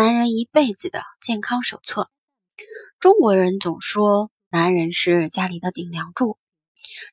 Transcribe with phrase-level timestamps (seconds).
[0.00, 2.08] 男人一辈子的健康手册。
[3.00, 6.38] 中国人总说男人是家里的顶梁柱，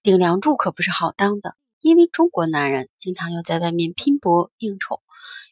[0.04, 5.02] 顶梁柱可不是好当的，因为中国男人经常要在外面拼搏应酬，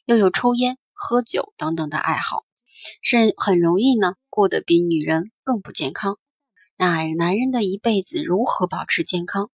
[0.06, 2.46] 又有抽烟、喝酒等等的爱好，
[3.02, 6.18] 是很容易呢过得比女人更不健康。
[6.78, 9.52] 那男人的一辈子如何保持健康？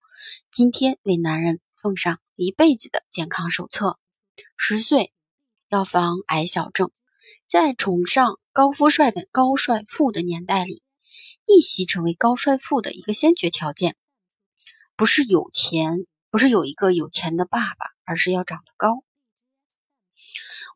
[0.51, 3.97] 今天为男人奉上一辈子的健康手册：
[4.55, 5.11] 十岁
[5.67, 6.91] 要防矮小症。
[7.51, 10.81] 在崇尚高富帅的高帅富的年代里，
[11.45, 13.97] 逆袭成为高帅富的一个先决条件，
[14.95, 19.03] 不是有钱，不是有一个有钱的爸爸，而是要长得高。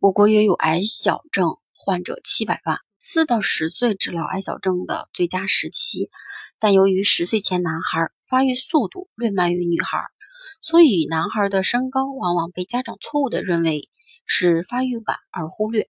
[0.01, 6.09] 我国约有矮小症患者七百万，四到十岁治疗矮小症的最佳时期，
[6.59, 10.03] 但由于十岁前男孩发育速度略慢于女孩，
[10.59, 13.89] 所以男孩的身高往往被家长错误的认为
[14.25, 15.87] 是发育晚而忽略。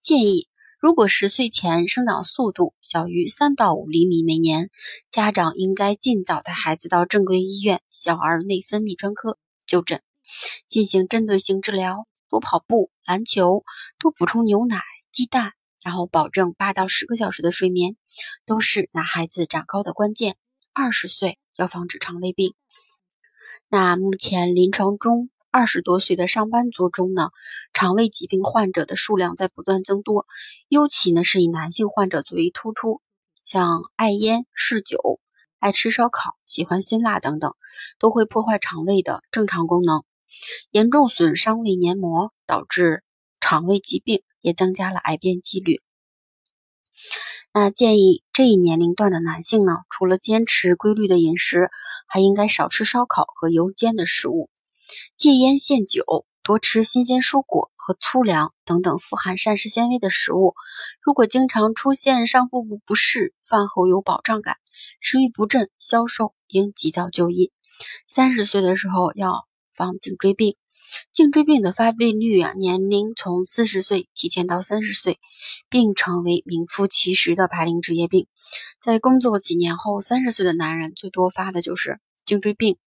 [0.00, 4.70] 建议，如果十岁前生长速度小于三到五厘米每年，
[5.10, 10.00] 家长应该尽早带孩子到正规医院小儿内分泌专科就诊，
[10.68, 13.64] 进行针对性治疗，多跑步、篮球，
[13.98, 14.82] 多补充牛奶、
[15.12, 17.96] 鸡蛋，然后保证八到十个小时的睡眠，
[18.46, 20.36] 都是男孩子长高的关键。
[20.72, 22.54] 二十岁要防止肠胃病。
[23.68, 25.28] 那目前临床中。
[25.58, 27.30] 二十多岁的上班族中呢，
[27.72, 30.24] 肠胃疾病患者的数量在不断增多，
[30.68, 33.02] 尤其呢是以男性患者最为突出。
[33.44, 35.18] 像爱烟、嗜酒、
[35.58, 37.56] 爱吃烧烤、喜欢辛辣等等，
[37.98, 40.04] 都会破坏肠胃的正常功能，
[40.70, 43.02] 严重损伤胃黏膜，导致
[43.40, 45.82] 肠胃疾病，也增加了癌变几率。
[47.52, 51.68] 那建议这一年龄段的男性呢，除了坚持规律的饮食，
[52.06, 54.48] 还应该少吃烧烤和油煎的食物。
[55.16, 60.54] 戒烟限酒，多吃新鲜蔬果和粗粮等等富含膳食纤维的食物。
[61.02, 64.56] 如果经常出现上腹部不适，饭后有饱胀感，
[65.00, 67.52] 食欲不振、消瘦，应及早就医。
[68.06, 70.56] 三十岁的时候要防颈椎病。
[71.12, 75.20] 颈椎病的发病率啊，年龄从四十岁提前到三十岁，
[75.68, 78.26] 并成为名副其实的白领职业病。
[78.80, 82.78] 在工作几年后，三十岁的男人最多发的就是颈椎病。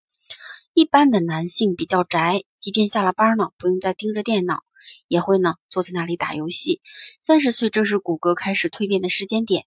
[0.73, 4.63] 一般的男性比较宅，即便下了班呢，不用再盯着电脑，
[5.09, 6.81] 也会呢坐在那里打游戏。
[7.21, 9.65] 三十岁正是骨骼开始蜕变的时间点，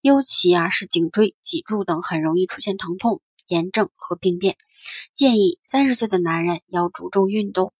[0.00, 4.56] 尤其啊是颈椎、脊柱等很容易出现疼痛、炎症和病变。
[5.12, 7.74] 建议三十岁的男人要注重运动，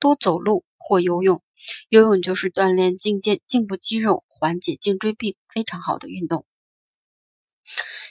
[0.00, 1.42] 多走路或游泳。
[1.88, 6.44] 游泳就是锻炼颈肩颈部肌肉，缓解颈椎病非常好的运动。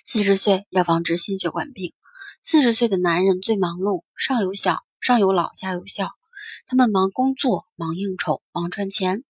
[0.06, 1.94] 四十岁要防治心血管病。
[2.42, 6.12] 四十岁的男人最忙碌，上有小，上有老，下有小，
[6.68, 9.26] 他们忙工作，忙应酬，忙赚钱，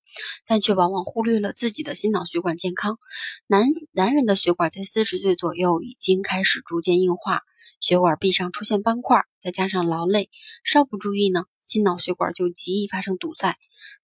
[0.45, 2.99] 但却往往忽略了自己的心脑血管健康。
[3.47, 7.41] 男男人的血管在四十岁左右已经开始逐渐硬化，
[7.79, 10.29] 血管壁上出现斑块，再加上劳累，
[10.63, 13.57] 稍不注意呢，心脑血管就极易发生堵塞，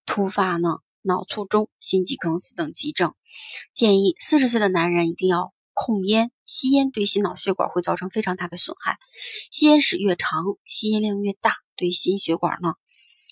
[0.07, 3.13] 突发呢脑卒中、心肌梗死等急症。
[3.75, 5.54] 建议四十岁的男人一定要。
[5.75, 8.97] 控烟，吸烟对心脑血管会造成非常大的损害。
[9.51, 12.73] 吸烟史越长，吸烟量越大，对心血管呢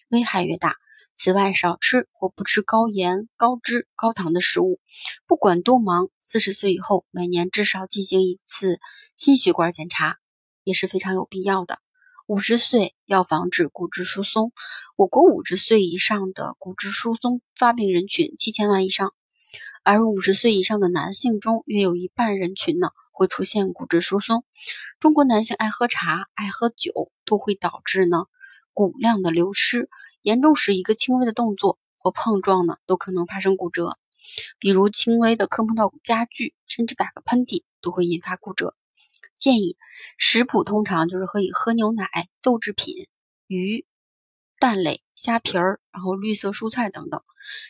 [0.09, 0.75] 危害越大。
[1.15, 4.79] 此外，少吃或不吃高盐、高脂、高糖的食物。
[5.25, 8.79] 不管多忙，四十岁以后每年至少进行一次
[9.15, 10.17] 心血管检查
[10.63, 11.79] 也是非常有必要的。
[12.25, 14.53] 五十岁要防止骨质疏松。
[14.95, 19.13] 我国五十岁以上的骨质疏松发病人群七千万以上。
[19.85, 24.45] 而五十岁以上的男性中，约有一半人群呢会出现骨质疏松。
[25.01, 28.25] 中国男性爱喝茶、爱喝酒，都会导致呢
[28.71, 29.89] 骨量的流失，
[30.21, 33.97] 严重时一个轻微的动作或碰撞呢都可能发生骨折。
[34.57, 38.75] 比如轻微的磕碰到家具，甚至打个喷嚏都会引发骨折。
[39.37, 39.75] 建议
[40.17, 42.07] 食谱通常就是可以喝牛奶、
[42.41, 43.07] 豆制品、
[43.47, 43.85] 鱼。
[44.59, 47.21] 蛋类、虾皮儿，然后绿色蔬菜等等，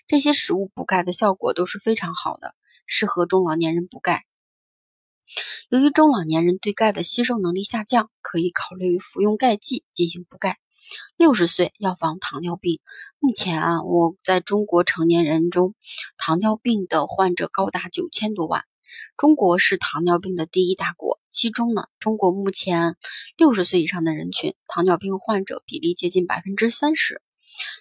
[0.07, 2.55] 这些食物补钙的效果都是非常好的，
[2.85, 4.25] 适合中老年人补钙。
[5.69, 10.59] 由于中老年人对钙的吸收能力下降，可以考虑服用钙剂进行补钙。
[11.15, 12.79] 六十岁要防糖尿病。
[13.19, 15.75] 目前啊，我在中国成年人中，
[16.17, 18.65] 糖尿病的患者高达九千多万。
[19.17, 22.95] 中国是糖尿病的第一大国，其中呢，中国目前
[23.37, 27.21] 六十岁以上的人群糖尿病患者比例接近百分之三十。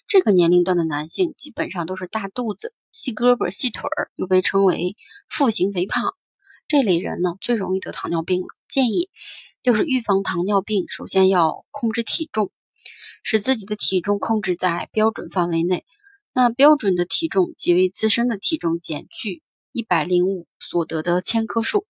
[0.08, 4.96] 这个年龄段的男性基本上都是大肚子、细胳膊、细腿儿，又被称为
[5.28, 6.14] 腹型肥胖。
[6.68, 8.48] 这类人呢，最容易得糖尿病了。
[8.68, 9.10] 建议
[9.62, 12.50] 就是预防糖尿病，首先要控制体重，
[13.22, 15.84] 使自己的体重控制在标准范围内。
[16.32, 21.86] 那标准的体重即为自身的体重减去一百零五所得的千克数。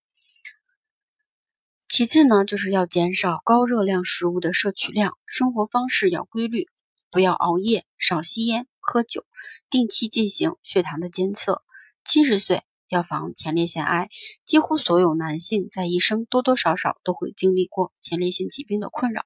[1.88, 6.67] 其次呢，就是要减少高热量食物的摄取量，生活方式要规律，
[7.12, 9.25] 不要熬夜，少吸烟、喝酒，
[9.70, 11.62] 定期进行血糖的监测。
[12.05, 12.64] 七十岁。
[12.88, 14.11] 要防前列腺癌，
[14.44, 19.25] 几乎所有男性在一生多多少少都会经历过前列腺疾病的困扰。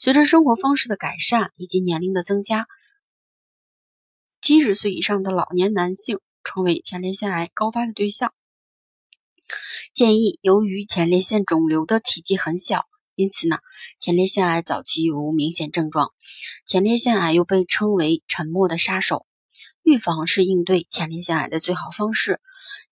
[0.00, 2.66] 随着生活方式的改善以及年龄的增加，
[4.40, 8.34] 七十岁以上的老年男性成为前列腺癌高发的对象。
[9.94, 12.84] 建议，由于前列腺肿瘤的体积很小，
[13.16, 13.58] 因此呢，
[13.98, 16.12] 前列腺癌早期无明显症状。
[16.66, 19.26] 前列腺癌又被称为“沉默的杀手”。
[19.82, 22.40] 预防是应对前列腺癌的最好方式。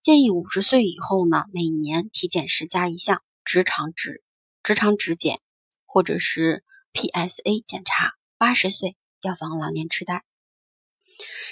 [0.01, 4.23] 建议五十岁以后呢，每年体检时加一项直肠指
[4.63, 5.39] 直肠指检，
[5.85, 6.63] 或者是
[6.93, 8.13] PSA 检查。
[8.37, 10.23] 八十岁要防老年痴呆。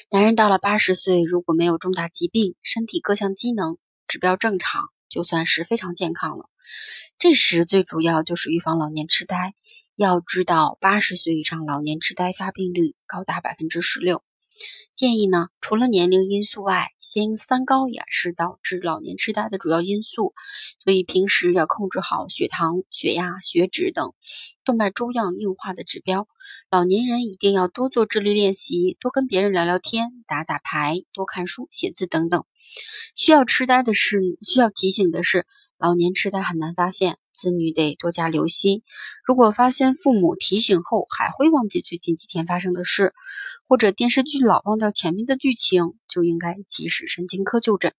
[0.09, 3.77] 男人到了八十岁，如果没有重大疾病，身体各项机能
[4.07, 6.49] 指标正常，就算是非常健康了。
[7.19, 9.53] 这时最主要就是预防老年痴呆。
[9.95, 14.23] 要知道，八十岁以上老年痴呆发病率高达百分之十六。
[14.95, 20.33] 建议呢，除了年龄因素外，先三高也是导致老年痴呆的主要因素，
[20.83, 24.13] 所以平时要控制好血糖、血压、血脂等
[24.65, 26.27] 动脉粥样硬化的指标。
[26.71, 32.45] 老年人一定要多做智力练习，多跟别人聊聊天、打打牌、多看书、写字等等。
[33.15, 35.45] 需要痴呆的是，需要提醒的是。
[35.79, 38.83] 老年痴呆很难发现，子女得多加留心。
[39.25, 43.13] 如果发现父母提醒后还会忘记最近几天发生的事，
[43.67, 47.93] 或者电视剧老忘掉前面的剧情，就应该及时神经科就诊。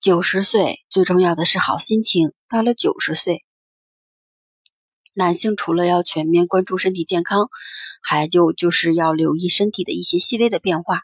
[0.00, 2.32] 九十岁最重要的是好心情。
[2.48, 3.44] 到了九十岁，
[5.14, 7.50] 男性除了要全面关注身体健康，
[8.02, 11.02] 还就就是要留意身体的一些细微的变化。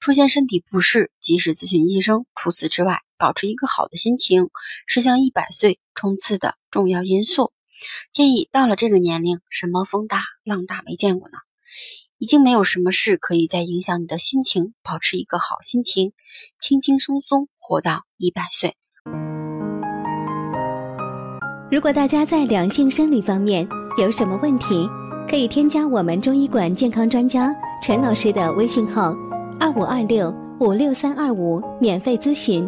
[0.00, 2.26] 出现身体不适，及时咨询医生。
[2.34, 4.50] 除此之外，保持一个好的心情
[4.86, 7.52] 是向一百岁冲刺的重要因素。
[8.12, 11.38] 建议到了这个年龄，什么风大浪大没见过呢？
[12.18, 14.74] 已经没有什么事可以再影响你的心情。
[14.82, 16.12] 保持一个好心情，
[16.58, 18.74] 轻轻松松活到一百岁。
[21.70, 23.66] 如果大家在两性生理方面
[23.96, 24.86] 有什么问题，
[25.26, 29.14] 可以添加我们中医馆健康专家陈老师的微信号。
[29.60, 32.66] 二五二六五六三二五，免费咨询。